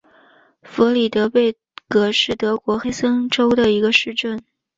[0.63, 1.55] 弗里德贝
[1.87, 4.43] 格是德国黑森州的一个市镇。